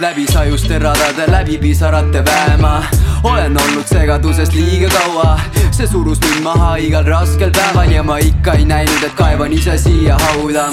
[0.00, 2.82] läbi sajuste radade, läbi pisarate vääma
[3.24, 8.54] olen olnud segaduses liiga kaua, see surus mind maha igal raskel päeval ja ma ikka
[8.58, 10.68] ei näinud, et kaevan ise siia hauda.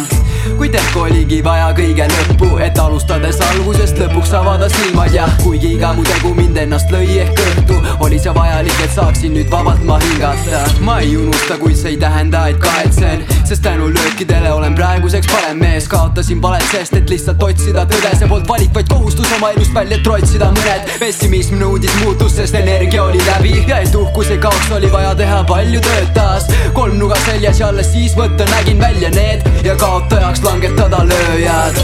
[0.58, 5.94] kuid ehk oligi vaja kõige lõppu, et alustades algusest lõpuks avada silmad ja kuigi iga
[5.98, 9.98] mu tegu mind ennast lõi ehk kõhtu, oli see vajalik, et saaksin nüüd vabalt ma
[10.04, 10.62] hingata.
[10.86, 15.58] ma ei unusta, kuid see ei tähenda, et kahetsen, sest tänu löökidele olen praeguseks parem
[15.58, 19.74] mees, kaotasin palet, sest et lihtsalt otsida tõde, see polnud valik, vaid kohustus oma elust
[19.74, 20.90] välja trotsida mõned.
[21.00, 25.44] pessimism nõudis muutust, sest energia oli läbi ja et uhkus ei kaoks, oli vaja teha
[25.48, 26.48] palju tööd taas.
[26.74, 31.80] kolmnuga seljas ja alles siis võtta nägin välja need ja kaotajaks langetada lööjad.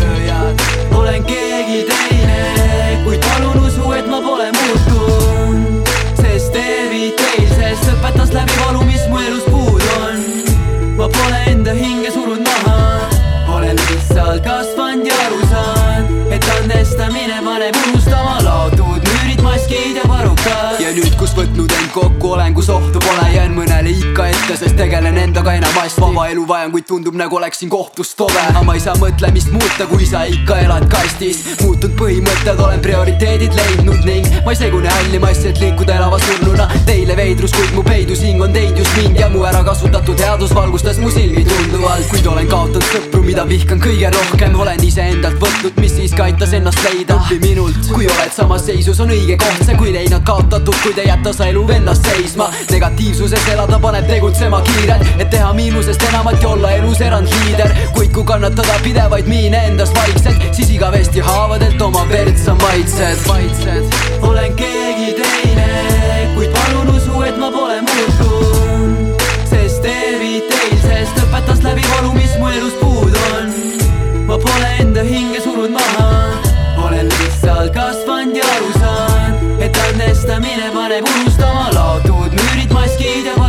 [0.91, 8.59] olen keegi teine, kuid palun usu, et ma pole muutunud, sest David eilsest õpetas läbi
[8.66, 8.80] valu,
[17.62, 18.01] andestamine paneb
[21.91, 26.01] kokku olen, kus ohtu pole, jään mõnele ikka ette, sest tegelen endaga enamasti.
[26.01, 29.87] vaba elu vajan, kuid tundub nagu oleksin kohtust tobe, aga ma ei saa mõtlemist muuta,
[29.89, 31.41] kui sa ikka elad kastis.
[31.62, 36.69] muutunud põhimõtted, olen prioriteedid leidnud ning ma ei segune halli massi, et liikuda elava surnuna.
[36.85, 40.55] Teile veidrus, kuid mu peidus hing on teid just mind ja mu ära kasutatud headus
[40.55, 45.79] valgustas mu silmi tunduvalt, kuid olen kaotanud sõpru, mida vihkan kõige rohkem, olen iseendalt võtnud,
[45.84, 47.19] mis siiski aitas ennast leida.
[47.19, 51.12] õpi minult, kui oled samas seisus, on õige koht see, kui leinad kaotatud, kuid ei
[51.12, 52.49] jäta sa elu ennast seisma.
[52.71, 57.74] negatiivsuses elada paneb tegutsema kiirelt, et teha miinusest enamat ja olla elus erandliider.
[57.93, 63.98] kuid kui kannatada pidevaid miine endas vaikselt, siis igavesti haavadelt oma verd sa maitsed, maitsed.
[64.22, 65.68] olen keegi teine,
[66.35, 72.53] kuid palun usu, et ma pole muutunud, sest David eilsest õpetas läbi valu, mis mu
[72.53, 73.53] elus puudu on.
[74.29, 76.09] ma pole enda hinge surunud maha,
[76.86, 79.00] olen lihtsalt kasvanud ja aru saanud,
[80.01, 83.41] et andestamine paneb unustama laotud müürid, maskid ja